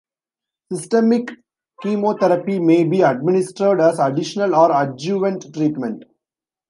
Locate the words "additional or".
3.99-4.71